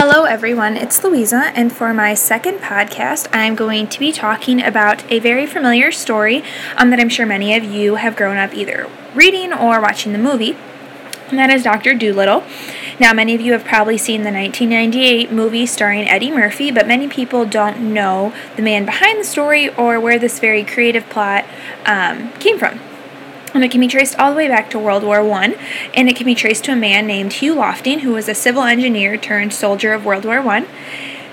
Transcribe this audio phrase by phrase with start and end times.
[0.00, 0.76] Hello, everyone.
[0.76, 5.44] It's Louisa, and for my second podcast, I'm going to be talking about a very
[5.44, 6.44] familiar story
[6.76, 10.18] um, that I'm sure many of you have grown up either reading or watching the
[10.20, 10.56] movie,
[11.30, 11.94] and that is Dr.
[11.94, 12.44] Dolittle.
[13.00, 17.08] Now, many of you have probably seen the 1998 movie starring Eddie Murphy, but many
[17.08, 21.44] people don't know the man behind the story or where this very creative plot
[21.86, 22.78] um, came from.
[23.54, 25.56] And it can be traced all the way back to World War I,
[25.94, 28.62] and it can be traced to a man named Hugh Lofting, who was a civil
[28.62, 30.66] engineer turned soldier of World War I.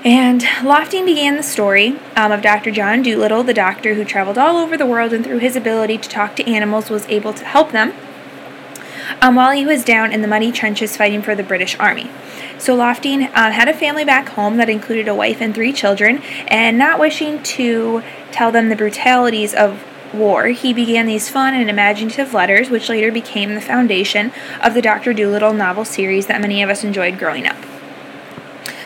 [0.04, 2.71] And Lofting began the story um, of Dr.
[2.71, 6.10] John Dolittle, the doctor who traveled all over the world and through his ability to
[6.10, 7.93] talk to animals was able to help them
[9.21, 12.10] um, while he was down in the muddy trenches fighting for the British Army.
[12.57, 16.21] So Lofting uh, had a family back home that included a wife and three children,
[16.47, 19.83] and not wishing to tell them the brutalities of
[20.15, 24.82] war, he began these fun and imaginative letters, which later became the foundation of the
[24.82, 25.14] Dr.
[25.14, 27.57] Dolittle novel series that many of us enjoyed growing up.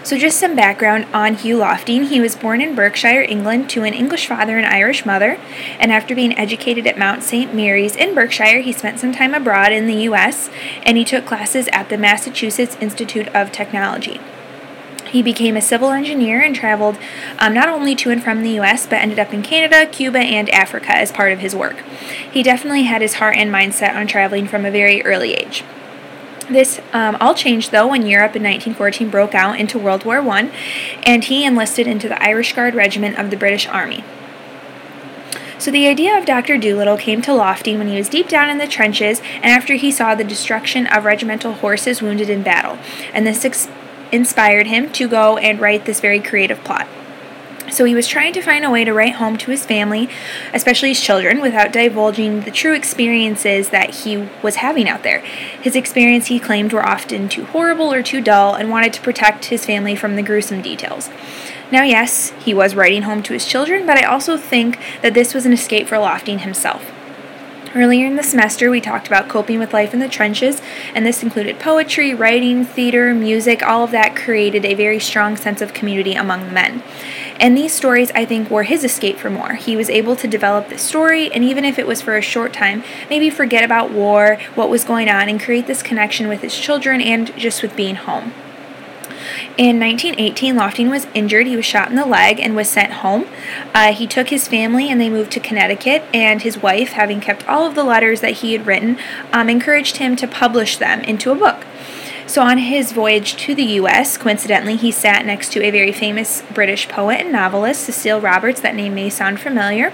[0.02, 2.06] So, just some background on Hugh Lofting.
[2.06, 5.40] He was born in Berkshire, England, to an English father and Irish mother.
[5.78, 7.54] And after being educated at Mount St.
[7.54, 10.50] Mary's in Berkshire, he spent some time abroad in the U.S.
[10.84, 14.20] and he took classes at the Massachusetts Institute of Technology.
[15.12, 16.98] He became a civil engineer and traveled
[17.40, 20.50] um, not only to and from the U.S., but ended up in Canada, Cuba, and
[20.50, 21.84] Africa as part of his work.
[22.32, 25.64] He definitely had his heart and mindset on traveling from a very early age.
[26.50, 30.52] This um, all changed though when Europe in 1914 broke out into World War I,
[31.04, 34.04] and he enlisted into the Irish Guard Regiment of the British Army.
[35.60, 36.58] So the idea of Dr.
[36.58, 39.92] Dolittle came to Lofting when he was deep down in the trenches and after he
[39.92, 42.80] saw the destruction of regimental horses wounded in battle.
[43.14, 43.68] And this ex-
[44.12, 46.88] inspired him to go and write this very creative plot.
[47.72, 50.10] So he was trying to find a way to write home to his family,
[50.54, 55.20] especially his children, without divulging the true experiences that he was having out there.
[55.62, 59.46] His experience, he claimed, were often too horrible or too dull and wanted to protect
[59.46, 61.10] his family from the gruesome details.
[61.72, 65.36] Now, yes, he was writing home to his children, but I also think that this
[65.36, 66.92] was an escape for Lofting himself.
[67.76, 70.60] Earlier in the semester, we talked about coping with life in the trenches,
[70.96, 75.62] and this included poetry, writing, theater, music, all of that created a very strong sense
[75.62, 76.82] of community among the men.
[77.40, 79.54] And these stories, I think, were his escape from war.
[79.54, 82.54] He was able to develop this story, and even if it was for a short
[82.54, 86.58] time, maybe forget about war, what was going on, and create this connection with his
[86.58, 88.34] children and just with being home.
[89.58, 91.48] In 1918, Lofting was injured.
[91.48, 93.28] He was shot in the leg and was sent home.
[93.74, 97.48] Uh, he took his family and they moved to Connecticut, and his wife, having kept
[97.48, 98.98] all of the letters that he had written,
[99.32, 101.66] um, encouraged him to publish them into a book.
[102.30, 106.44] So, on his voyage to the U.S., coincidentally, he sat next to a very famous
[106.54, 108.62] British poet and novelist, Cecile Roberts.
[108.62, 109.92] That name may sound familiar.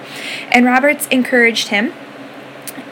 [0.52, 1.94] And Roberts encouraged him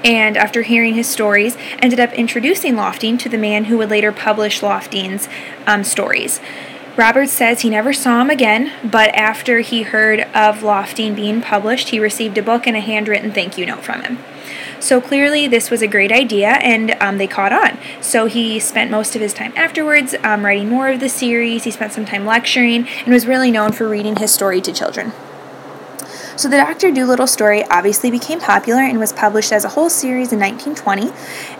[0.04, 4.12] and after hearing his stories, ended up introducing Lofting to the man who would later
[4.12, 5.28] publish Lofting's
[5.66, 6.40] um, stories.
[6.96, 11.90] Roberts says he never saw him again, but after he heard of Lofting being published,
[11.90, 14.20] he received a book and a handwritten thank you note from him.
[14.80, 17.80] So clearly, this was a great idea, and um, they caught on.
[18.02, 21.64] So he spent most of his time afterwards um, writing more of the series.
[21.64, 25.14] He spent some time lecturing and was really known for reading his story to children.
[26.36, 26.92] So the Dr.
[26.92, 31.12] Dolittle story obviously became popular and was published as a whole series in 1920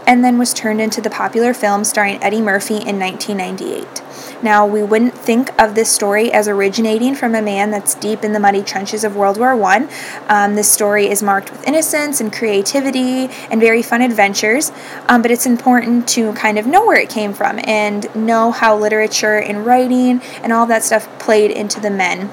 [0.08, 4.02] and then was turned into the popular film starring Eddie Murphy in 1998.
[4.42, 8.34] Now, we wouldn't think of this story as originating from a man that's deep in
[8.34, 9.88] the muddy trenches of World War I.
[10.28, 14.72] Um, this story is marked with innocence and creativity and very fun adventures,
[15.08, 18.76] um, but it's important to kind of know where it came from and know how
[18.76, 22.30] literature and writing and all that stuff played into the men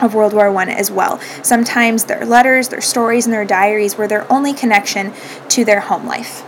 [0.00, 1.20] of World War I as well.
[1.42, 5.12] Sometimes their letters, their stories, and their diaries were their only connection
[5.48, 6.44] to their home life.